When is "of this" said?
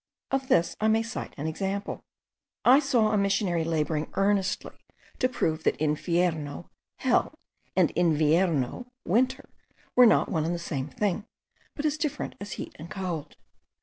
0.31-0.75